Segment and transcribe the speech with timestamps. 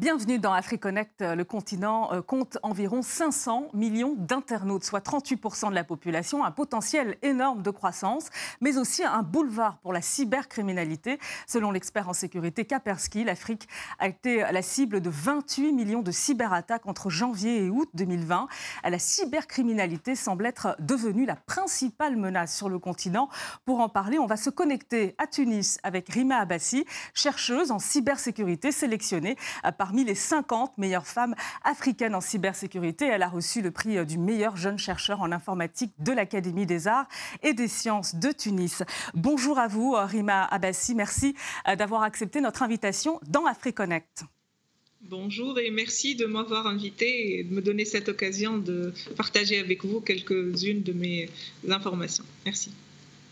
[0.00, 1.20] Bienvenue dans AfriConnect.
[1.20, 7.18] Le continent euh, compte environ 500 millions d'internautes, soit 38% de la population, un potentiel
[7.20, 8.30] énorme de croissance,
[8.62, 11.18] mais aussi un boulevard pour la cybercriminalité.
[11.46, 13.68] Selon l'expert en sécurité Kapersky, l'Afrique
[13.98, 18.48] a été la cible de 28 millions de cyberattaques entre janvier et août 2020.
[18.84, 23.28] La cybercriminalité semble être devenue la principale menace sur le continent.
[23.66, 28.72] Pour en parler, on va se connecter à Tunis avec Rima Abbassi, chercheuse en cybersécurité
[28.72, 29.36] sélectionnée
[29.90, 33.06] parmi les 50 meilleures femmes africaines en cybersécurité.
[33.06, 37.08] Elle a reçu le prix du meilleur jeune chercheur en informatique de l'Académie des arts
[37.42, 38.84] et des sciences de Tunis.
[39.14, 40.94] Bonjour à vous, Rima Abbassi.
[40.94, 41.34] Merci
[41.66, 44.22] euh, d'avoir accepté notre invitation dans AfriConnect.
[45.00, 49.84] Bonjour et merci de m'avoir invité et de me donner cette occasion de partager avec
[49.84, 51.28] vous quelques-unes de mes
[51.68, 52.24] informations.
[52.46, 52.70] Merci.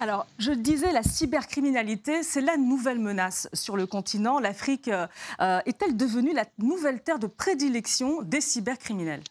[0.01, 4.39] Alors, je disais, la cybercriminalité, c'est la nouvelle menace sur le continent.
[4.39, 5.07] L'Afrique euh,
[5.67, 9.23] est-elle devenue la nouvelle terre de prédilection des cybercriminels?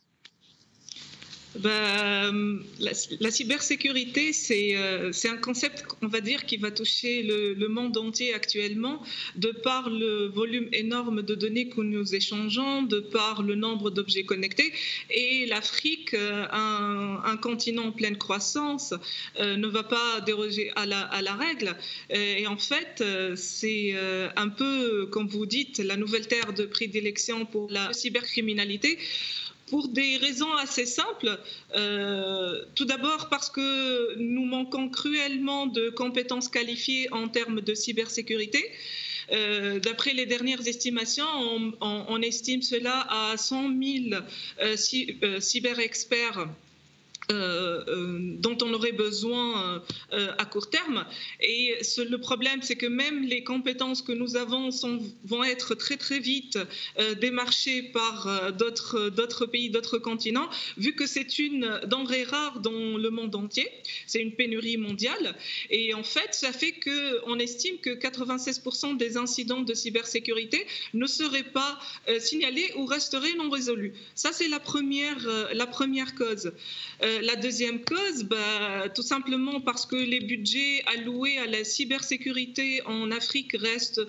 [1.60, 7.98] Ben, la, cybersécurité, euh, c'est un concept, on va dire, qui va toucher le, monde
[7.98, 9.04] entier actuellement,
[9.36, 14.24] de par le volume énorme de données que nous échangeons, de par le nombre d'objets
[14.24, 14.72] connectés.
[15.10, 18.94] Et l'Afrique, euh, un, continent en pleine croissance,
[19.40, 21.76] euh, ne va pas déroger à la règle.
[22.10, 23.04] Et en fait,
[23.36, 23.96] c'est
[24.36, 28.98] un peu, comme vous dites, la nouvelle terre de prédilection pour la cybercriminalité
[29.68, 31.40] pour des raisons assez simples.
[31.76, 38.64] Euh, tout d'abord parce que nous manquons cruellement de compétences qualifiées en termes de cybersécurité.
[39.32, 41.26] Euh, d'après les dernières estimations,
[41.82, 43.70] on, estime cela à 100
[44.10, 44.22] 000
[44.62, 46.48] euh, cyber-experts
[47.30, 49.84] euh, euh, dont on aurait besoin
[50.14, 51.06] euh, à court terme.
[51.42, 54.70] Et le problème, c'est que même les compétences que nous avons
[55.26, 56.58] vont être très très vite
[57.20, 63.36] démarchées par d'autres pays, d'autres continents, vu que c'est une denrée rare dans le monde
[63.36, 63.70] entier.
[64.06, 65.36] C'est une pénurie mondiale.
[65.70, 71.44] Et en fait, ça fait qu'on estime que 96% des incidents de cybersécurité ne seraient
[71.44, 71.78] pas
[72.20, 73.94] signalés ou resteraient non résolus.
[74.16, 76.54] Ça, c'est la première, la première cause.
[77.22, 83.12] La deuxième cause, bah, tout simplement parce que les budgets alloués à la cybersécurité en
[83.12, 84.02] Afrique restent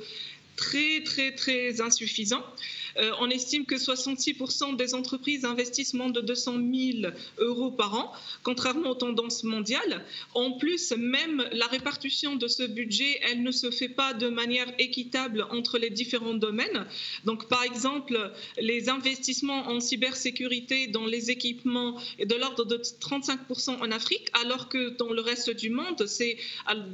[0.58, 2.44] très, très, très insuffisants.
[2.98, 6.56] Euh, on estime que 66% des entreprises investissent moins de 200
[7.02, 10.04] 000 euros par an, contrairement aux tendances mondiales.
[10.34, 14.66] En plus, même la répartition de ce budget, elle ne se fait pas de manière
[14.78, 16.86] équitable entre les différents domaines.
[17.24, 23.80] Donc, par exemple, les investissements en cybersécurité dans les équipements est de l'ordre de 35%
[23.80, 26.36] en Afrique, alors que dans le reste du monde, c'est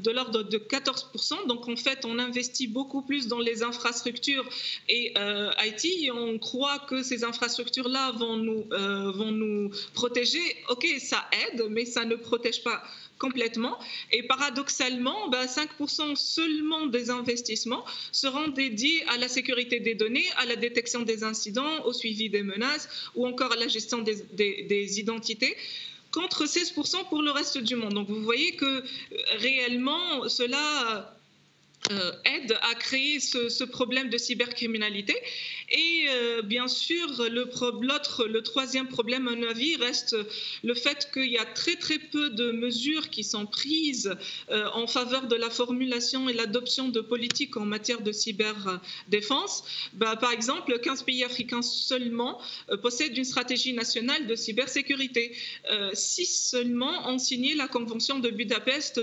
[0.02, 1.46] de l'ordre de 14%.
[1.46, 4.46] Donc, en fait, on investit beaucoup plus dans les infrastructures
[4.88, 10.42] et euh, IT on croit que ces infrastructures-là vont nous, euh, vont nous protéger.
[10.68, 12.82] OK, ça aide, mais ça ne protège pas
[13.18, 13.78] complètement.
[14.12, 20.46] Et paradoxalement, 5% bah, seulement des investissements seront dédiés à la sécurité des données, à
[20.46, 25.00] la détection des incidents, au suivi des menaces ou encore à la gestion des, des
[25.00, 25.56] identités
[26.14, 27.94] contre 16% pour le reste du monde.
[27.94, 28.82] Donc vous voyez que euh,
[29.38, 31.13] réellement, cela
[31.92, 35.14] euh, aide à créer ce, problème de cybercriminalité.
[35.68, 40.16] Et euh, bien sûr, l'autre, le troisième problème, à mon avis, reste
[40.62, 44.16] le fait qu'il y a très très peu de mesures qui sont prises
[44.50, 49.64] euh, en faveur de la formulation et l'adoption de politiques en matière de cyberdéfense.
[49.92, 52.40] Bah, par exemple, 15 pays africains seulement
[52.80, 55.36] possèdent une stratégie nationale de cybersécurité.
[55.92, 59.02] 6 seulement ont signé la Convention de Budapest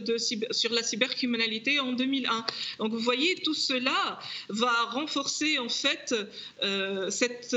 [0.51, 2.43] sur la cybercriminalité en 2001.
[2.79, 6.13] Donc vous voyez, tout cela va renforcer en fait
[6.63, 7.55] euh, cette,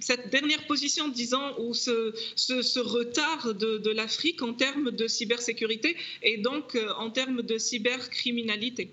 [0.00, 6.38] cette, dernière position, disons, ou ce, ce, retard de, l'Afrique en termes de cybersécurité et
[6.38, 8.92] donc euh, en termes de cybercriminalité.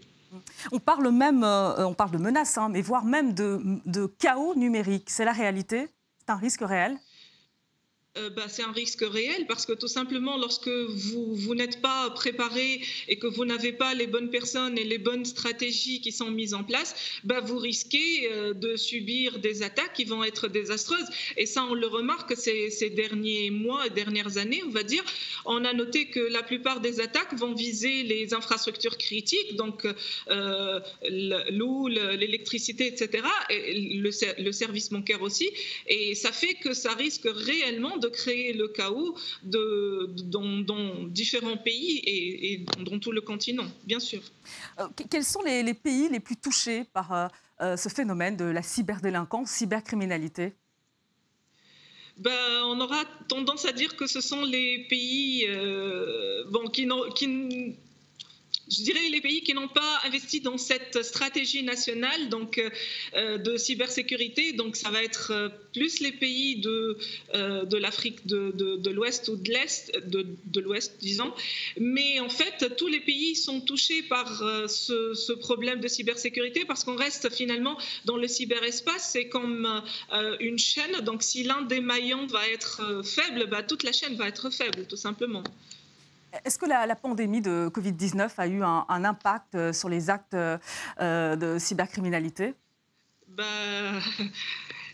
[0.72, 4.56] On parle même, euh, on parle de menaces, hein, mais voire même de, de chaos
[4.56, 5.10] numérique.
[5.10, 5.88] C'est la réalité
[6.20, 7.00] C'est un risque réel
[8.18, 12.10] euh, bah, c'est un risque réel parce que tout simplement, lorsque vous, vous n'êtes pas
[12.10, 16.32] préparé et que vous n'avez pas les bonnes personnes et les bonnes stratégies qui sont
[16.32, 21.06] mises en place, bah, vous risquez euh, de subir des attaques qui vont être désastreuses.
[21.38, 25.04] Et ça, on le remarque ces, derniers mois dernières années, on va dire.
[25.46, 29.86] On a noté que la plupart des attaques vont viser les infrastructures critiques, donc
[30.30, 30.80] euh,
[31.52, 34.10] l'eau, l'électricité, etc., et le,
[34.44, 35.52] le service bancaire aussi.
[35.86, 42.02] Et ça fait que ça risque réellement de créer le chaos de, dans, différents pays
[42.06, 44.22] et, dans tout le continent, bien sûr.
[44.80, 47.30] Euh, quels sont les, pays les plus touchés par,
[47.62, 50.54] euh, ce phénomène de la cyberdélinquance, cybercriminalité?
[52.18, 55.48] Ben, on aura tendance à dire que ce sont les pays
[56.50, 57.78] bon, qui, qui
[58.70, 62.62] je dirais, les pays qui n'ont pas investi dans cette stratégie nationale donc,
[63.16, 64.54] euh, de cybersécurité.
[64.54, 66.98] Donc, ça va être euh, plus les pays de,
[67.34, 71.34] euh, l'Afrique de, l'Ouest ou de l'Est, de, l'Ouest, disons.
[71.80, 76.84] Mais en fait, tous les pays sont touchés par ce, ce problème de cybersécurité parce
[76.84, 79.10] qu'on reste finalement dans le cyberespace.
[79.14, 79.84] C'est comme
[80.40, 81.00] une chaîne.
[81.02, 84.86] Donc, si l'un des maillons va être faible, bah, toute la chaîne va être faible,
[84.88, 85.44] tout simplement.
[86.46, 91.36] Est-ce que la, pandémie de Covid-19 a eu un, impact euh, sur les actes euh,
[91.36, 92.54] de cybercriminalité?
[93.28, 93.44] Bah,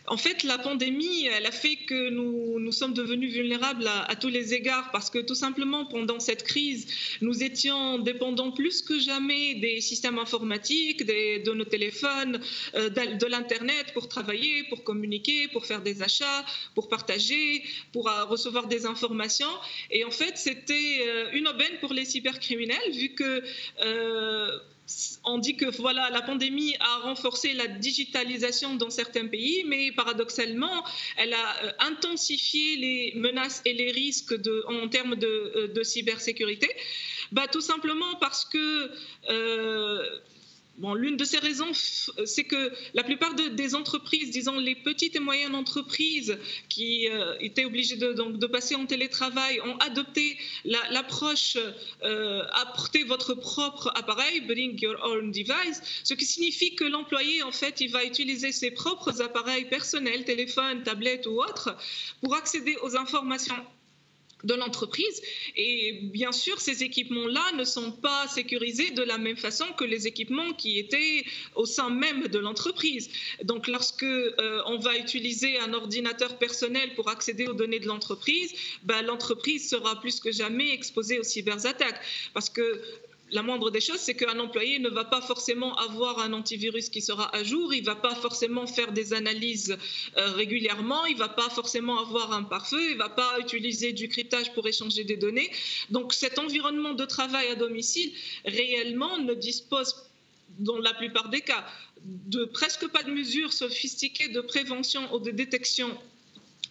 [0.08, 4.52] en fait, la pandémie, elle a fait que nous, sommes devenus vulnérables à, tous les
[4.52, 6.86] égards parce que tout simplement, pendant cette crise,
[7.22, 12.40] nous étions dépendants plus que jamais des systèmes informatiques, de nos téléphones,
[12.74, 16.44] euh, de, l'Internet pour travailler, pour communiquer, pour faire des achats,
[16.74, 17.62] pour partager,
[17.92, 19.54] pour euh, recevoir des informations.
[19.90, 23.42] Et en fait, c'était euh, une aubaine pour les cybercriminels vu que
[25.24, 30.84] on dit que voilà, la pandémie a renforcé la digitalisation dans certains pays, mais paradoxalement,
[31.16, 34.34] elle a euh, intensifié les menaces et les risques
[34.68, 35.26] en termes de,
[35.76, 36.68] euh, cybersécurité.
[37.32, 38.90] Bah, tout simplement parce que
[39.28, 40.20] euh,
[40.78, 45.54] L'une de ces raisons, c'est que la plupart des entreprises, disons les petites et moyennes
[45.54, 46.38] entreprises
[46.68, 51.56] qui euh, étaient obligées de, passer en télétravail, ont adopté l'approche
[52.02, 57.52] euh, apportez votre propre appareil, bring your own device, ce qui signifie que l'employé, en
[57.52, 61.76] fait, il va utiliser ses propres appareils personnels, téléphone, tablette ou autre,
[62.22, 63.56] pour accéder aux informations
[64.44, 65.22] de l'entreprise.
[65.56, 70.06] Et bien sûr, ces équipements-là ne sont pas sécurisés de la même façon que les
[70.06, 71.24] équipements qui étaient
[71.54, 73.08] au sein même de l'entreprise.
[73.44, 78.52] Donc, lorsque euh, on va utiliser un ordinateur personnel pour accéder aux données de l'entreprise,
[78.82, 82.00] ben, l'entreprise sera plus que jamais exposée aux cyberattaques.
[82.34, 82.82] Parce que
[83.32, 87.02] la moindre des choses, c'est qu'un employé ne va pas forcément avoir un antivirus qui
[87.02, 89.76] sera à jour, il ne va pas forcément faire des analyses
[90.16, 93.92] euh, régulièrement, il ne va pas forcément avoir un pare-feu, il ne va pas utiliser
[93.92, 95.50] du cryptage pour échanger des données.
[95.90, 98.12] Donc cet environnement de travail à domicile,
[98.44, 100.06] réellement, ne dispose,
[100.60, 101.66] dans la plupart des cas,
[102.04, 105.90] de presque pas de mesures sophistiquées de prévention ou de détection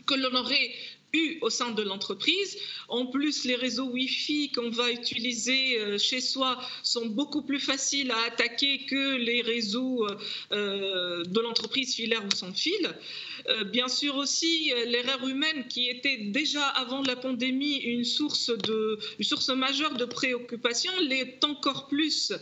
[0.06, 0.72] que l'on aurait
[1.42, 2.58] au sein de l'entreprise.
[2.88, 8.12] En plus, les réseaux Wi-Fi qu'on va utiliser euh, chez soi sont beaucoup plus faciles
[8.12, 10.18] à attaquer que les réseaux euh,
[10.52, 12.90] euh, de l'entreprise filaire ou sans fil.
[13.68, 19.50] Bien sûr aussi, l'erreur humaine qui était déjà avant la pandémie une source, de, source
[19.50, 22.34] majeure de préoccupation l'est encore plus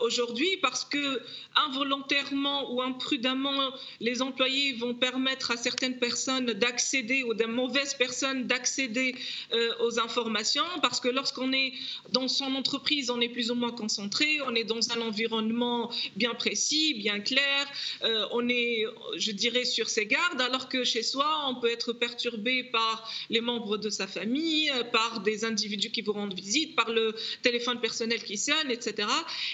[0.00, 1.20] aujourd'hui parce que
[1.54, 8.46] involontairement ou imprudemment, les employés vont permettre à certaines personnes d'accéder ou de mauvaises personnes
[8.50, 9.14] d'accéder
[9.52, 11.72] euh, aux informations parce que lorsqu'on est
[12.10, 15.80] dans son entreprise, on est plus ou moins concentré, on est dans un environnement
[16.16, 17.60] bien précis, bien clair,
[18.02, 18.84] euh, on est,
[19.16, 22.94] je dirais, sur ses gardes, alors que chez soi, on peut être perturbé par
[23.30, 27.78] les membres de sa famille, par des individus qui vous rendent visite, par le téléphone
[27.80, 29.08] personnel qui sonne, etc.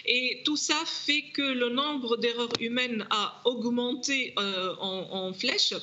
[0.06, 5.74] Et tout ça fait que le nombre d'erreurs humaines a augmenté euh, en flèche.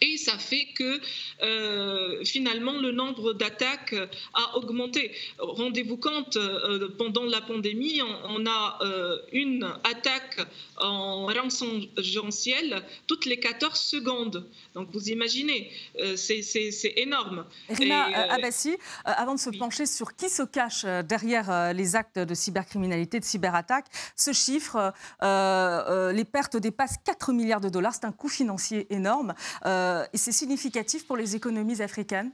[0.00, 1.00] Et ça fait que
[1.42, 3.94] euh, finalement le nombre d'attaques
[4.34, 5.12] a augmenté.
[5.38, 10.40] Rendez-vous compte, euh, pendant la pandémie, on, a euh, une attaque
[10.76, 14.48] en rançongentiel toutes les 14 secondes.
[14.74, 15.70] Donc vous imaginez,
[16.16, 17.44] c'est énorme.
[17.68, 23.18] Rima Abassi, avant de se pencher sur qui se cache derrière les actes de cybercriminalité,
[23.18, 23.86] de cyberattaque,
[24.16, 27.94] ce chiffre, les pertes dépassent 4 milliards de dollars.
[27.94, 29.34] C'est un coût financier énorme.
[29.66, 32.30] Euh, et c'est significatif pour les économies africaines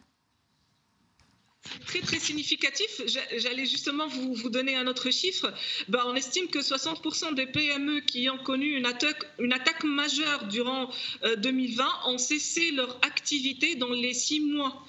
[1.86, 3.00] Très très significatif.
[3.36, 5.52] J'allais justement vous, donner un autre chiffre.
[5.88, 10.44] Ben, on estime que 60% des PME qui ont connu une attaque, une attaque majeure
[10.48, 10.90] durant
[11.38, 14.86] 2020 euh, ont cessé leur activité dans les six mois.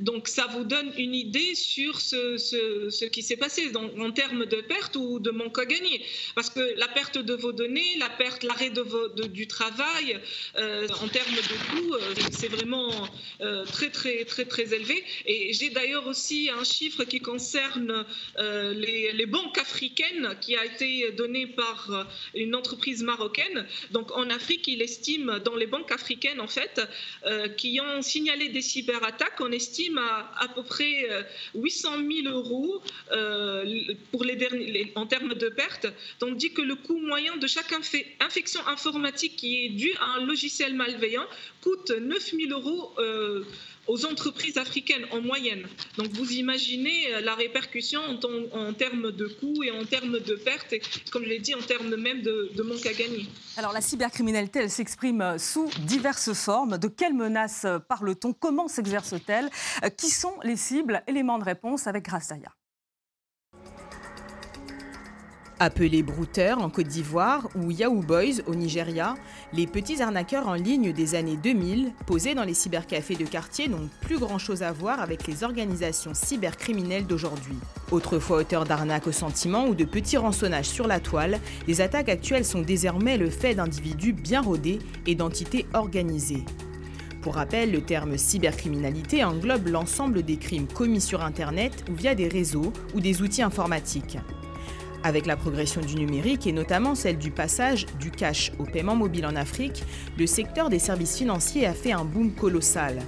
[0.00, 4.60] Donc ça vous donne une idée sur ce, ce, qui s'est passé en termes de
[4.60, 6.04] perte ou de manque à gagner.
[6.34, 10.20] Parce que la perte de vos données, la perte, l'arrêt de, du travail,
[10.56, 12.90] euh, en termes de coûts, euh, c'est vraiment
[13.40, 15.04] euh, très, très, très, très élevé.
[15.26, 18.04] Et j'ai d'ailleurs aussi un chiffre qui concerne
[18.36, 23.66] les, les, banques africaines qui a été donné par une entreprise marocaine.
[23.90, 26.80] Donc en Afrique, il estime, dans les banques africaines, en fait,
[27.56, 31.06] qui ont signalé des cyberattaques, on estime à à peu près
[31.54, 31.90] 800
[32.24, 32.82] 000 euros
[34.10, 35.86] pour les derniers, en termes de pertes,
[36.18, 37.72] tandis que le coût moyen de chaque
[38.20, 41.26] infection informatique qui est due à un logiciel malveillant
[41.62, 42.94] coûte 9 000 euros
[43.86, 45.66] aux entreprises africaines en moyenne.
[45.96, 48.00] Donc vous imaginez euh, la répercussion
[48.52, 51.60] en, termes de coûts et en termes de pertes, et comme je l'ai dit, en
[51.60, 53.26] termes même de, manque à gagner.
[53.56, 56.78] Alors la cybercriminalité, elle s'exprime euh, sous diverses formes.
[56.78, 58.32] De quelles menaces euh, parle-t-on?
[58.32, 59.50] Comment s'exerce-t-elle?
[59.96, 61.02] Qui sont les cibles?
[61.06, 62.50] Éléments de réponse avec Grastaya.
[65.64, 69.14] Appelés brouteurs en Côte d'Ivoire ou Yahoo Boys au Nigeria,
[69.54, 73.88] les petits arnaqueurs en ligne des années 2000, posés dans les cybercafés de quartier, n'ont
[74.02, 77.56] plus grand-chose à voir avec les organisations cybercriminelles d'aujourd'hui.
[77.90, 82.44] Autrefois auteurs d'arnaques au sentiment ou de petits rançonnages sur la toile, les attaques actuelles
[82.44, 86.44] sont désormais le fait d'individus bien rodés et d'entités organisées.
[87.22, 92.28] Pour rappel, le terme cybercriminalité englobe l'ensemble des crimes commis sur Internet ou via des
[92.28, 94.18] réseaux ou des outils informatiques.
[95.06, 99.26] Avec la progression du numérique et notamment celle du passage du cash au paiement mobile
[99.26, 99.84] en Afrique,
[100.18, 103.00] le secteur des services financiers a fait un boom colossal.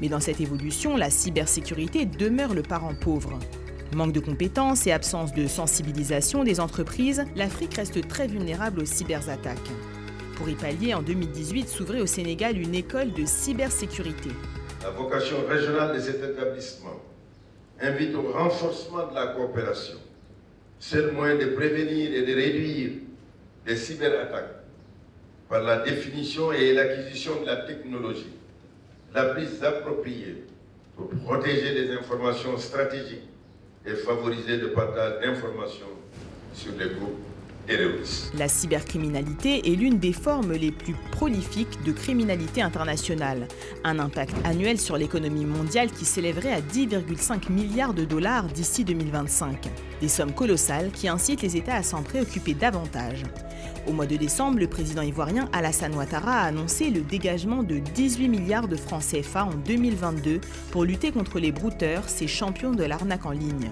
[0.00, 3.38] Mais dans cette évolution, la cybersécurité demeure le parent pauvre.
[3.94, 9.70] Manque de compétences et absence de sensibilisation des entreprises, l'Afrique reste très vulnérable aux cyberattaques.
[10.34, 14.30] Pour y pallier, en 2018 s'ouvrait au Sénégal une école de cybersécurité.
[14.82, 17.00] La vocation régionale de cet établissement
[17.80, 19.98] invite au renforcement de la coopération
[20.78, 22.90] seul moyen de prévenir et de réduire
[23.66, 24.62] les cyberattaques
[25.48, 28.32] par la définition et l'acquisition de la technologie
[29.14, 30.44] la plus appropriée
[30.96, 33.28] pour protéger les informations stratégiques
[33.84, 35.86] et favoriser le partage d'informations
[36.52, 37.25] sur les groupes
[38.34, 43.48] la cybercriminalité est l'une des formes les plus prolifiques de criminalité internationale.
[43.82, 49.68] Un impact annuel sur l'économie mondiale qui s'élèverait à 10,5 milliards de dollars d'ici 2025.
[50.00, 53.24] Des sommes colossales qui incitent les États à s'en préoccuper davantage.
[53.88, 58.28] Au mois de décembre, le président ivoirien Alassane Ouattara a annoncé le dégagement de 18
[58.28, 63.26] milliards de francs CFA en 2022 pour lutter contre les brouteurs, ces champions de l'arnaque
[63.26, 63.70] en ligne.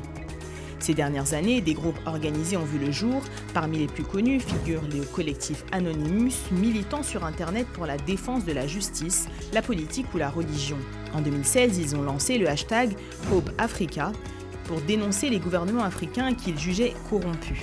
[0.84, 3.22] Ces dernières années, des groupes organisés ont vu le jour.
[3.54, 8.52] Parmi les plus connus figurent le collectif Anonymous, militant sur Internet pour la défense de
[8.52, 10.76] la justice, la politique ou la religion.
[11.14, 12.94] En 2016, ils ont lancé le hashtag
[13.32, 14.12] Hope Africa
[14.64, 17.62] pour dénoncer les gouvernements africains qu'ils jugeaient corrompus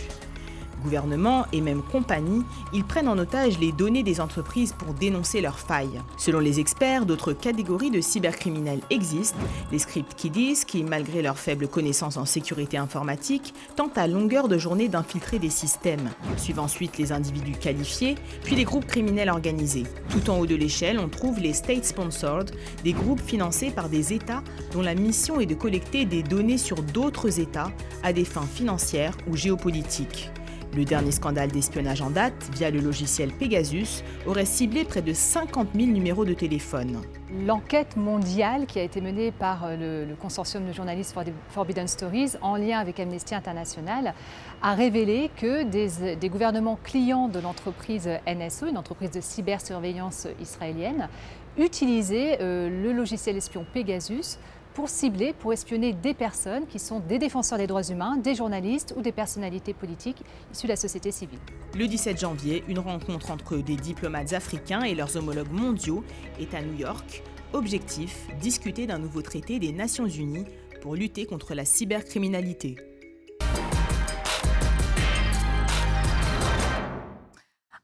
[0.81, 5.59] gouvernements et même compagnies, ils prennent en otage les données des entreprises pour dénoncer leurs
[5.59, 6.01] failles.
[6.17, 9.37] Selon les experts, d'autres catégories de cybercriminels existent,
[9.71, 14.57] les script kiddies qui, malgré leur faible connaissance en sécurité informatique, tentent à longueur de
[14.57, 16.09] journée d'infiltrer des systèmes.
[16.37, 19.83] Suivent ensuite les individus qualifiés, puis les groupes criminels organisés.
[20.09, 22.51] Tout en haut de l'échelle, on trouve les state sponsored,
[22.83, 26.81] des groupes financés par des États dont la mission est de collecter des données sur
[26.81, 27.71] d'autres États
[28.03, 30.31] à des fins financières ou géopolitiques.
[30.73, 35.67] Le dernier scandale d'espionnage en date, via le logiciel Pegasus, aurait ciblé près de 50
[35.75, 37.01] 000 numéros de téléphone.
[37.45, 41.13] L'enquête mondiale qui a été menée par euh, le, consortium de journalistes
[41.49, 44.13] Forbidden Stories en lien avec Amnesty International
[44.61, 51.09] a révélé que des, gouvernements clients de l'entreprise NSO, une entreprise de cybersurveillance israélienne,
[51.57, 54.37] utilisaient euh, le logiciel espion Pegasus
[54.73, 58.93] pour cibler, pour espionner des personnes qui sont des défenseurs des droits humains, des journalistes
[58.97, 60.23] ou des personnalités politiques
[60.53, 61.39] issues de la société civile.
[61.75, 66.03] Le 17 janvier, une rencontre entre des diplomates africains et leurs homologues mondiaux
[66.39, 67.23] est à New York.
[67.53, 70.45] Objectif, discuter d'un nouveau traité des Nations Unies
[70.81, 72.75] pour lutter contre la cybercriminalité.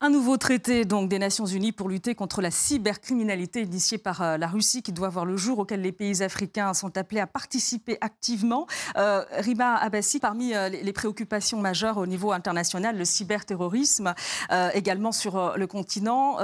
[0.07, 4.37] Un nouveau traité donc des Nations Unies pour lutter contre la cybercriminalité initié par euh,
[4.37, 7.97] la Russie qui doit voir le jour auquel les pays africains sont appelés à participer
[7.99, 8.67] activement.
[8.95, 14.13] Euh, Rima Abbassi, parmi euh, les préoccupations majeures au niveau international, le cyberterrorisme
[14.49, 16.37] euh, également sur le continent.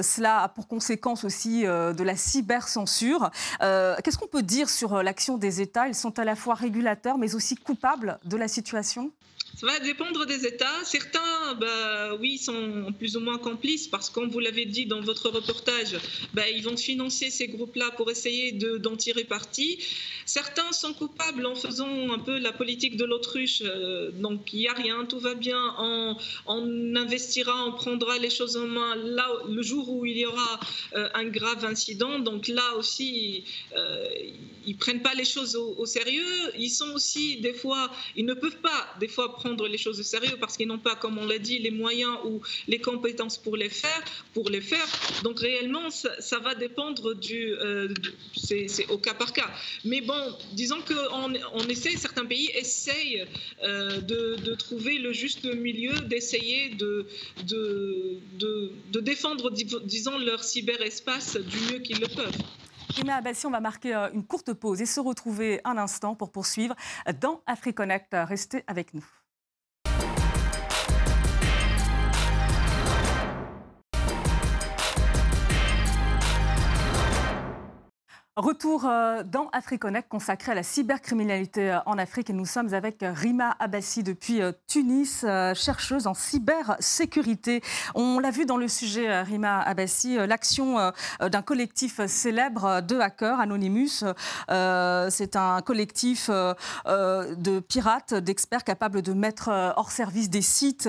[0.00, 3.30] cela a pour conséquence aussi de la cybercensure.
[3.60, 5.88] Qu'est-ce qu'on peut dire sur l'action des États?
[5.88, 9.12] Ils sont à la fois régulateurs mais aussi coupables de la situation?
[9.56, 10.84] Ça va dépendre des États.
[10.84, 15.00] Certains, bah, oui, sont plus ou moins complices parce que, comme vous l'avez dit dans
[15.00, 15.96] votre reportage,
[16.32, 19.78] bah, ils vont financer ces groupes-là pour essayer d'en tirer parti.
[20.26, 23.62] Certains sont coupables en faisant un peu la politique de l'autruche.
[23.64, 25.74] Euh, donc, il n'y a rien, tout va bien.
[25.78, 30.60] On, investira, on prendra les choses en main là, le jour où il y aura
[30.94, 32.18] euh, un grave incident.
[32.18, 33.44] Donc, là aussi,
[33.76, 34.06] euh,
[34.66, 36.24] ils ne prennent pas les choses au, au, sérieux.
[36.58, 40.02] Ils sont aussi, des fois, ils ne peuvent pas, des fois, prendre les choses au
[40.02, 43.56] sérieux parce qu'ils n'ont pas, comme on l'a dit, les moyens ou les compétences pour
[43.56, 44.02] les faire.
[44.32, 44.86] Pour les faire.
[45.22, 47.88] Donc réellement, ça, va dépendre du, euh,
[48.36, 49.50] c'est au cas par cas.
[49.84, 53.24] Mais bon, disons qu'on on essaie, certains pays essayent
[53.62, 57.06] euh, de, trouver le juste milieu, d'essayer de
[57.44, 62.38] de, de, de, défendre, disons, leur cyberespace du mieux qu'ils le peuvent.
[62.90, 66.30] Rima Abassi, on va marquer euh, une courte pause et se retrouver un instant pour
[66.30, 66.76] poursuivre
[67.20, 68.12] dans AfriConnect.
[68.12, 69.04] Restez avec nous.
[78.36, 83.04] Retour euh, dans AfriConnect consacré à la cybercriminalité euh, en Afrique et nous sommes avec
[83.04, 85.24] euh, Rima Abassi depuis Tunis,
[85.54, 87.62] chercheuse en cybersécurité.
[87.94, 94.04] On l'a vu dans le sujet Rima Abassi, l'action d'un collectif célèbre de hackers, Anonymous.
[94.48, 100.88] C'est un collectif de pirates, d'experts capables de mettre hors service des sites.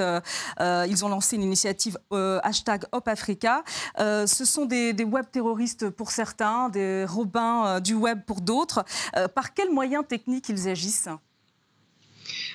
[0.59, 3.63] Ils ont lancé une initiative hashtag HopAfrica.
[3.97, 8.83] Ce sont des, des web terroristes pour certains, des robots euh, du web pour d'autres.
[9.15, 11.09] Euh, par quels moyens techniques ils agissent?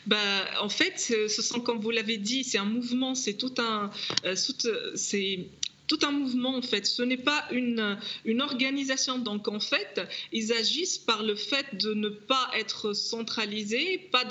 [0.06, 0.16] Bah,
[0.60, 3.90] en fait, ce sont, comme vous l'avez dit, c'est un mouvement, c'est tout un,
[4.24, 4.34] euh,
[4.94, 5.48] c'est
[5.90, 6.86] tout un mouvement en fait.
[6.86, 9.18] Ce n'est pas une, une organisation.
[9.18, 10.00] Donc en fait,
[10.32, 14.08] ils agissent par le fait de ne pas être centralisés.
[14.12, 14.24] Pas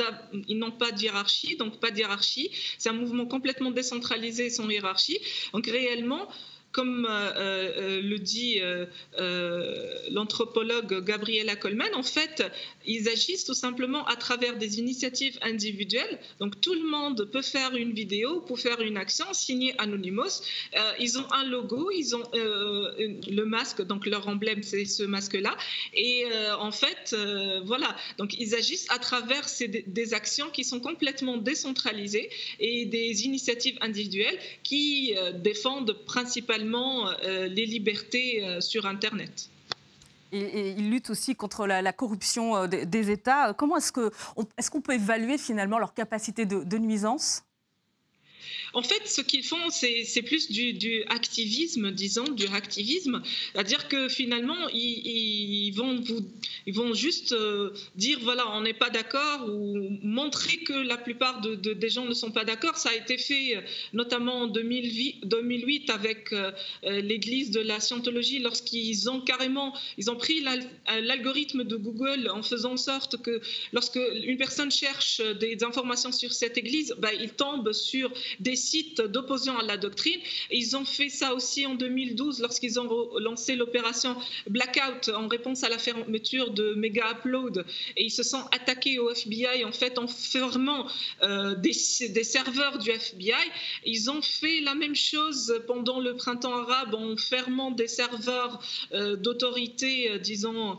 [0.47, 2.49] ils n'ont pas de hiérarchie, donc pas de hiérarchie.
[2.77, 5.19] C'est un mouvement complètement décentralisé sans hiérarchie.
[5.51, 6.29] Donc réellement,
[6.71, 8.85] comme euh, euh, le dit euh,
[10.11, 12.43] l'anthropologue Gabriela Coleman, en fait,
[12.85, 16.19] ils agissent tout simplement à travers des initiatives individuelles.
[16.39, 20.43] Donc tout le monde peut faire une vidéo, peut faire une action signée Anonymous.
[20.99, 25.55] ils ont un logo, ils ont le masque, donc leur emblème, c'est ce masque-là.
[25.93, 26.25] Et
[26.59, 27.15] en fait,
[27.65, 29.45] voilà, donc ils agissent à travers
[29.87, 37.65] des actions qui sont complètement décentralisées et des initiatives individuelles qui défendent principalement euh, les
[37.65, 39.49] libertés euh, sur Internet.
[40.31, 43.53] Et, ils luttent aussi contre la, corruption euh, des, États.
[43.53, 44.09] Comment est-ce qu'on
[44.57, 47.43] est qu'on peut évaluer finalement leur capacité de nuisance?
[48.73, 53.21] En fait, ce qu'ils font, c'est plus du, activisme, disons, du activisme.
[53.53, 60.57] C'est-à-dire que finalement, ils, vont, juste euh, dire, voilà, on n'est pas d'accord, ou montrer
[60.57, 62.77] que la plupart de, des gens ne sont pas d'accord.
[62.77, 63.61] Ça a été fait euh,
[63.93, 66.51] notamment en 2008 avec euh,
[66.83, 70.43] l'Église de la Scientologie, lorsqu'ils ont carrément, ils ont pris
[71.01, 73.41] l'algorithme de Google en faisant en sorte que
[73.73, 77.31] lorsque une personne cherche des informations sur cette Église, bah, il
[77.73, 80.19] sur des sites d'opposition à la doctrine.
[80.51, 84.15] ils ont fait ça aussi en 2012 lorsqu'ils ont lancé l'opération
[84.47, 87.65] Blackout en réponse à la fermeture de Mega Upload.
[87.97, 90.87] Et ils se sont attaqués au FBI en fait en fermant
[91.23, 93.33] euh, des, serveurs du FBI.
[93.85, 98.61] Ils ont fait la même chose pendant le printemps arabe en fermant des serveurs
[98.93, 100.77] euh, d'autorités, euh, disons,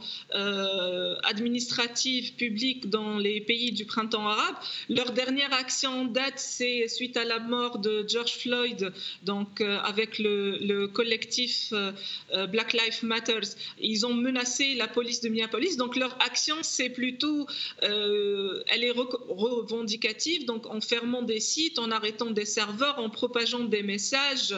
[1.25, 4.57] administratives, publiques dans les pays du printemps arabe.
[4.89, 9.79] Leur dernière action en date, c'est suite à la mort de George Floyd, donc euh,
[9.79, 11.93] avec le, collectif euh,
[12.33, 13.41] euh, Black Lives Matter,
[13.81, 15.77] ils ont menacé la police de Minneapolis.
[15.77, 17.47] Donc leur action, c'est plutôt,
[17.83, 23.83] elle est revendicative, donc en fermant des sites, en arrêtant des serveurs, en propageant des
[23.83, 24.55] messages,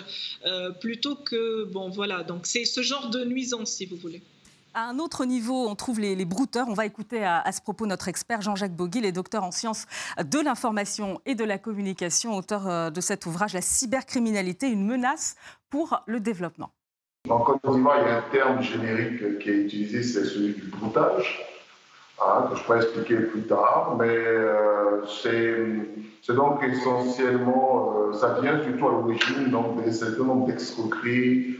[0.80, 4.22] plutôt que, bon voilà, donc c'est ce genre de nuisance, si vous voulez.
[4.74, 6.66] À un autre niveau, on trouve les, brouteurs.
[6.68, 9.86] On va écouter à, ce propos notre expert Jean-Jacques Boguil, est docteur en sciences
[10.18, 15.36] de l'information et de la communication, auteur euh, de cet ouvrage La cybercriminalité, une menace
[15.68, 16.70] pour le développement.
[17.28, 20.68] En Côte d'Ivoire, il y a un terme générique qui est utilisé, c'est celui du
[20.68, 21.44] broutage,
[22.20, 28.60] hein, que je pourrais expliquer plus tard, mais euh, c'est donc essentiellement, euh, ça vient
[28.62, 31.56] surtout à l'origine d'un certain nombre d'escroqueries,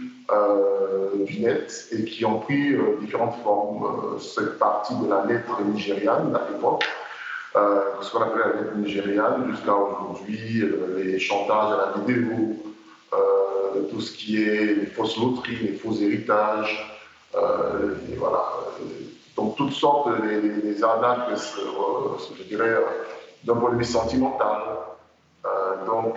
[1.24, 3.84] du net et qui ont pris euh, différentes formes.
[3.84, 6.84] Euh, cette partie de la lettre nigériane à l'époque,
[7.54, 10.64] ce qu'on appelait la lettre nigériane, jusqu'à aujourd'hui,
[10.96, 12.56] les chantages à la vidéo,
[13.90, 16.98] tout ce qui est les fausses loteries, les faux héritages,
[18.16, 18.42] voilà.
[19.36, 21.28] Donc toutes sortes des arnaques,
[22.38, 22.74] je dirais,
[23.44, 24.62] d'un point de vue sentimental.
[25.86, 26.16] donc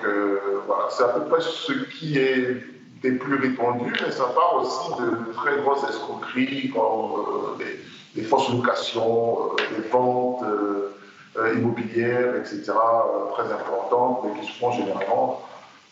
[0.68, 2.64] voilà, c'est à peu près ce qui est
[3.06, 7.66] des plus répandus, mais ça part aussi de très grosses escroqueries comme euh,
[8.16, 12.74] des, fausses locations, euh, des ventes euh, immobilières, etc.,
[13.34, 15.42] très importantes, mais qui se font généralement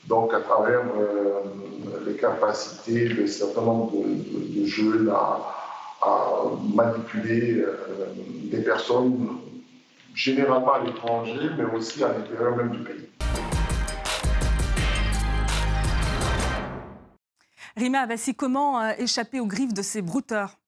[0.07, 0.81] donc à travers
[2.05, 5.39] les capacités de certains nombre de, jeunes à,
[6.75, 7.63] manipuler
[8.51, 9.37] des personnes
[10.13, 13.07] généralement à l'étranger, mais aussi à l'intérieur même du pays.
[17.75, 20.59] Rima Abassi, comment euh, échapper aux griffes de ces brouteurs?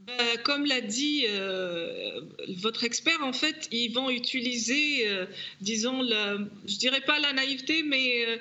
[0.00, 2.20] Ben, comme l'a dit euh,
[2.58, 5.26] votre expert, en fait, ils vont utiliser, euh,
[5.60, 8.40] disons, la, je dirais pas la naïveté, mais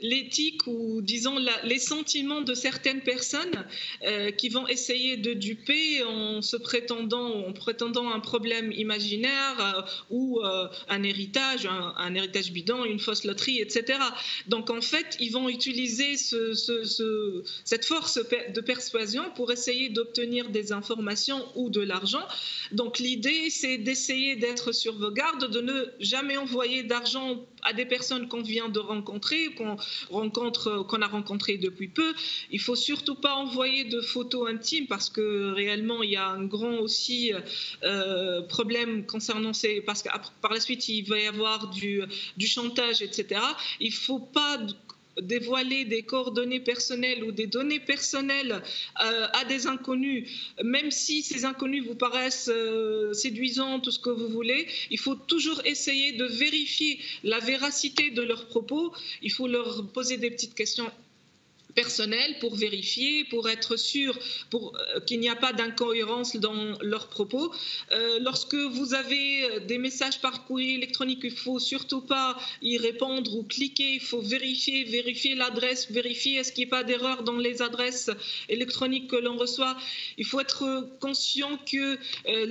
[0.00, 3.64] l'éthique ou disons les sentiments de certaines personnes
[4.04, 9.82] euh, qui vont essayer de duper en se prétendant en prétendant un problème imaginaire euh,
[10.10, 13.98] ou euh, un héritage un, héritage bidon une fausse loterie etc
[14.46, 16.52] donc en fait ils vont utiliser ce,
[17.64, 22.26] cette force de persuasion pour essayer d'obtenir des informations ou de l'argent.
[22.72, 27.86] Donc l'idée c'est d'essayer d'être sur vos gardes de ne jamais envoyer d'argent à des
[27.86, 29.76] personnes qu'on vient de rencontrer, qu'on
[30.10, 32.14] rencontre, qu'on a rencontrées depuis peu.
[32.50, 36.44] Il faut surtout pas envoyer de photos intimes parce que réellement il y a un
[36.44, 37.32] grand aussi
[37.82, 40.08] euh, problème concernant ces, parce que
[40.40, 42.02] par la suite il va y avoir du,
[42.36, 43.40] du chantage, etc.
[43.80, 44.58] Il faut pas
[45.22, 48.62] dévoiler des coordonnées personnelles ou des données personnelles
[49.02, 50.28] euh, à des inconnus,
[50.62, 55.14] même si ces inconnus vous paraissent euh, séduisants, tout ce que vous voulez, il faut
[55.14, 58.92] toujours essayer de vérifier la véracité de leurs propos.
[59.22, 60.90] Il faut leur poser des petites questions
[61.78, 64.18] personnel pour vérifier, pour être sûr
[64.50, 67.54] pour, euh, qu'il n'y a pas d'incohérence dans leurs propos.
[67.92, 72.78] Euh, lorsque vous avez euh, des messages par courrier électronique, il faut surtout pas y
[72.78, 73.90] répondre ou cliquer.
[74.00, 78.10] Il faut vérifier, vérifier l'adresse, vérifier est-ce qu'il n'y a pas d'erreur dans les adresses
[78.48, 79.76] électroniques que l'on reçoit.
[80.16, 80.64] Il faut être
[80.98, 81.96] conscient que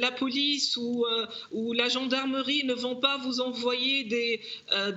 [0.05, 1.05] la police ou,
[1.51, 4.39] ou la gendarmerie ne vont pas vous envoyer des,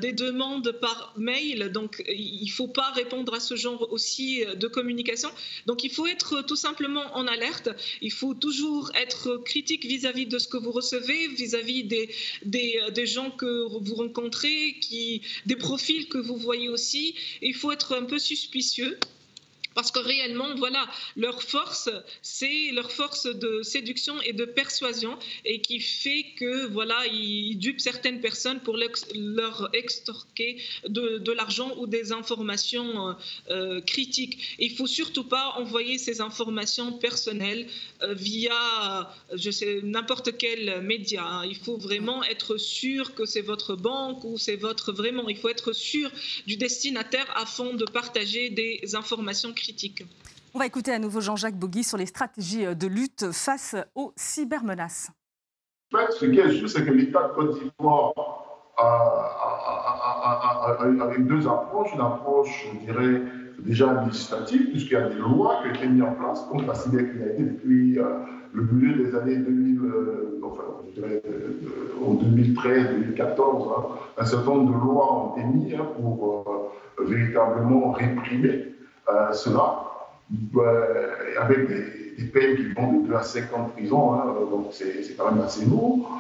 [0.01, 1.73] des demandes par mail.
[1.73, 5.31] Donc, il ne faut pas répondre à ce genre aussi euh, de communication.
[5.67, 7.69] Donc il faut être tout simplement en alerte,
[8.01, 12.11] il faut toujours être critique vis-à-vis de ce que vous recevez, vis-à-vis des,
[12.47, 13.53] euh, des, gens que
[13.87, 17.15] vous rencontrez, qui, des profils que vous voyez aussi.
[17.43, 18.99] il faut être un peu suspicieux.
[19.75, 21.89] Parce que réellement, voilà, leur force,
[22.23, 27.81] c'est leur force de séduction et de persuasion, et qui fait que voilà, ils dupent
[27.81, 33.17] certaines personnes pour leur extorquer de, l'argent ou des informations
[33.51, 34.57] euh, critiques.
[34.59, 37.69] il faut surtout pas envoyer ces informations personnelles
[38.03, 41.25] euh, via, je sais, n'importe quel média.
[41.25, 41.47] Hein.
[41.47, 45.29] Il faut vraiment être sûr que c'est votre banque ou c'est votre vraiment.
[45.29, 46.11] Il faut être sûr
[46.47, 49.53] du destinataire afin de partager des informations.
[50.55, 55.11] On va écouter à nouveau Jean-Jacques Bogui sur les stratégies de lutte face aux cybermenaces.
[55.93, 58.13] En fait, ce qui est juste, c'est que l'État de Côte d'Ivoire
[60.79, 61.95] avec deux approches.
[61.95, 63.23] Une approche, je dirais,
[63.59, 66.75] déjà législative, puisqu'il y a des lois qui ont été mises en place contre la
[66.75, 68.05] cybercriminalité depuis euh,
[68.53, 73.73] le milieu des années 2000, euh, enfin, je dirais, euh, en 2013-2014.
[73.73, 73.85] Hein.
[74.19, 78.75] un certain nombre de lois ont été mises hein, pour véritablement réprimer
[79.33, 79.85] cela,
[81.41, 84.69] avec des, des, peines qui vont de 2 à 5 ans de prison, hein, donc
[84.71, 86.11] c'est quand même assez lourd.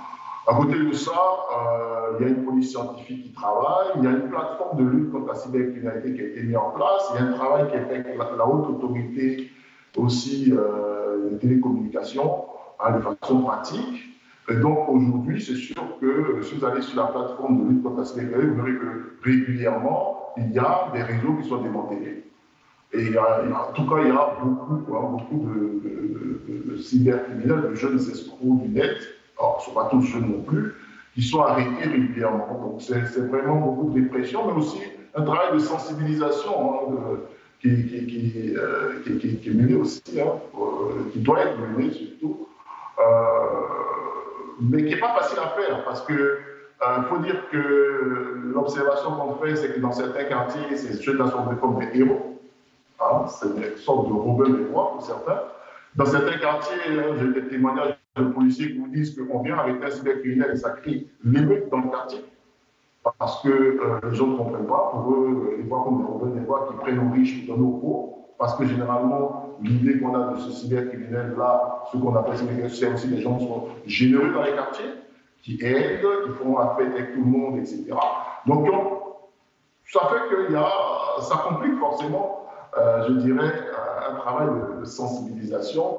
[0.50, 4.06] À côté de ça, euh, il y a une police scientifique qui travaille, il y
[4.06, 7.20] a une plateforme de lutte contre la cybercriminalité qui a été mise en place, il
[7.20, 9.50] y a un travail qui est fait avec la, haute autorité
[9.96, 12.46] aussi euh, des télécommunications
[12.80, 14.06] hein, de façon pratique.
[14.48, 17.98] Et donc aujourd'hui, c'est sûr que si vous allez sur la plateforme de lutte contre
[17.98, 22.24] la cybercriminalité, vous verrez que régulièrement, il y a des réseaux qui sont démantelés.
[22.92, 25.48] Et en tout cas, il y a beaucoup, beaucoup
[26.48, 28.96] de cybercriminels, de jeunes escrocs du net
[29.40, 30.74] alors ce ne sont pas tous jeunes non plus,
[31.14, 32.60] qui sont arrêtés régulièrement.
[32.62, 34.80] Donc c'est vraiment beaucoup de dépression, mais aussi
[35.14, 37.18] un travail de sensibilisation hein,
[37.60, 42.46] qui, euh, qui, qui, qui, est mené aussi, hein, euh, qui doit être mené surtout,
[42.98, 43.02] euh,
[44.60, 46.38] mais qui n'est pas facile à faire parce que
[46.82, 51.44] il faut dire que l'observation qu'on fait, c'est que dans certains quartiers, ces jeunes-là sont
[51.56, 52.29] comme des héros.
[53.00, 55.40] Hein, c'est une sorte de Robin des Bois pour certains.
[55.96, 59.90] Dans certains quartiers, j'ai des témoignages de policiers qui vous disent qu'on vient avec un
[59.90, 62.24] cybercriminel et ça crée l'émeute dans le quartier.
[63.18, 64.90] Parce que euh, les gens ne comprennent pas.
[64.92, 67.78] Pour eux, ils voient comme des rebelles, des voix qui prennent aux riches dans nos
[67.78, 68.28] cours.
[68.38, 73.08] Parce que généralement, l'idée qu'on a de ce cybercriminel-là, ce qu'on appelle cybercriminel, c'est aussi
[73.08, 74.92] des gens qui sont généreux dans les quartiers,
[75.42, 77.86] qui aident, qui font la fête avec tout le monde, etc.
[78.46, 78.68] Donc,
[79.86, 80.52] ça fait que
[81.22, 82.39] ça complique forcément,
[82.78, 83.66] euh, je dirais,
[84.10, 84.48] un travail
[84.80, 85.96] de sensibilisation.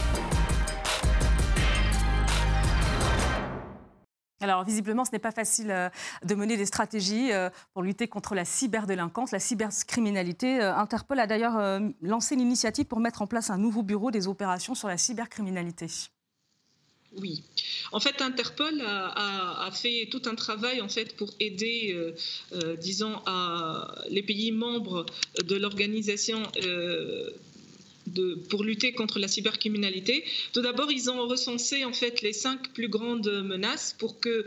[4.42, 5.90] Alors visiblement, ce n'est pas facile euh,
[6.26, 10.62] de mener des stratégies euh, pour lutter contre la cyberdélinquance, la cybercriminalité.
[10.62, 14.74] Euh, Interpol a d'ailleurs lancé l'initiative pour mettre en place un nouveau bureau des opérations
[14.74, 15.88] sur la cybercriminalité.
[17.18, 17.44] Oui.
[17.92, 22.12] En fait, Interpol a, fait tout un travail en fait pour aider, euh,
[22.54, 25.06] euh, disons, à les pays membres
[25.44, 26.44] de l'organisation.
[26.64, 27.30] Euh,
[28.50, 30.26] pour lutter contre la cybercriminalité.
[30.52, 34.44] Tout d'abord, ils ont recensé en fait les cinq plus grandes menaces pour que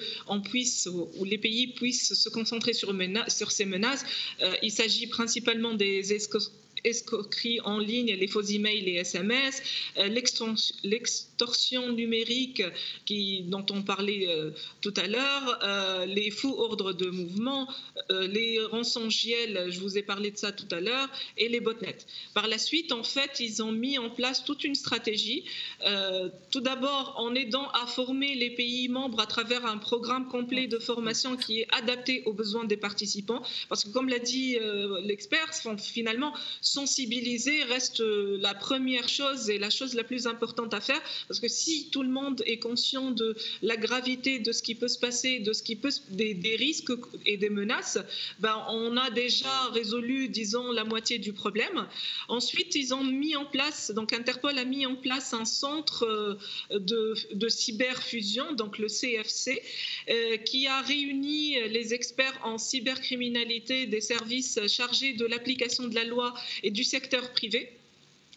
[1.25, 2.93] les pays puissent se concentrer sur,
[3.51, 4.05] ces menaces.
[4.63, 6.51] il s'agit principalement des escrocs
[6.85, 9.63] escroquerie en ligne, les faux emails, les SMS,
[9.99, 10.09] euh,
[10.85, 12.63] l'extorsion numérique
[13.07, 17.69] qui, dont on parlait euh, tout à l'heure, euh, les faux ordres de mouvement,
[18.11, 21.97] les rançongiciels, je vous ai parlé de ça tout à l'heure, et les botnets.
[22.35, 25.45] Par la suite, en fait, ils ont mis en place toute une stratégie.
[26.51, 30.79] tout d'abord, en aidant à former les pays membres à travers un programme complet de
[30.79, 33.43] formation qui est adapté aux besoins des participants.
[33.69, 34.59] Parce que, comme l'a dit
[35.03, 36.35] l'expert, finalement,
[36.75, 41.39] sensibiliser reste euh, la première chose et la chose la plus importante à faire parce
[41.39, 44.99] que si tout le monde est conscient de la gravité de ce qui peut se
[44.99, 46.93] passer, de ce qui peut des, risques
[47.27, 47.99] et des menaces,
[48.41, 51.87] ben on a déjà résolu, disons, la moitié du problème.
[52.29, 56.79] Ensuite, ils ont mis en place, donc Interpol a mis en place un centre euh,
[56.79, 59.63] de, de cyberfusion, donc le CFC,
[60.09, 66.05] euh, qui a réuni les experts en cybercriminalité des services chargés de l'application de la
[66.05, 67.79] loi et du secteur privé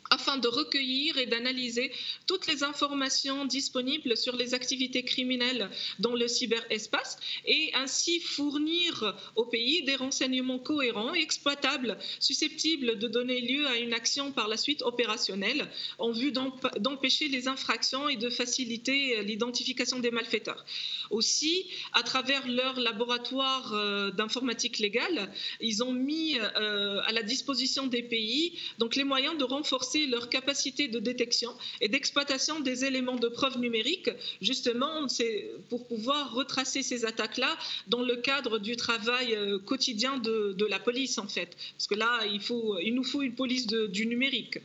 [0.10, 1.92] afin de recueillir et d'analyser
[2.26, 9.46] toutes les informations disponibles sur les activités criminelles dans le cyberespace et ainsi fournir au
[9.46, 14.58] pays des renseignements cohérents et exploitables, susceptibles de donner lieu à une action par la
[14.58, 20.66] suite opérationnelle en vue d'empêcher les infractions et de faciliter l'identification des malfaiteurs.
[21.10, 27.88] Aussi, à travers leur laboratoire euh, d'informatique légale, ils ont mis euh, à la disposition
[27.88, 33.16] des pays donc les moyens de renforcer leur capacité de détection et d'exploitation des éléments
[33.16, 34.10] de preuve numérique,
[34.42, 37.58] justement, c'est pour pouvoir retracer ces attaques-là
[37.88, 41.56] dans le cadre du travail euh, quotidien de, la police, en fait.
[41.74, 44.60] Parce que là, il, faut, il nous faut une police du numérique.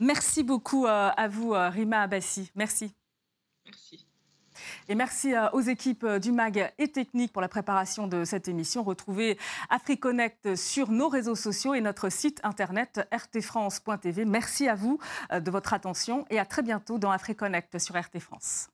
[0.00, 2.50] Merci beaucoup euh, à vous, euh, Rima Abassi.
[2.54, 2.92] Merci.
[3.64, 4.07] Merci.
[4.88, 8.48] Et merci euh, aux équipes euh, du MAG et Technique pour la préparation de cette
[8.48, 8.82] émission.
[8.82, 14.24] Retrouvez AfriConnect sur nos réseaux sociaux et notre site internet rtfrance.tv.
[14.24, 14.98] Merci à vous
[15.30, 18.70] euh, de votre attention et à très bientôt dans AfriConnect sur RT France.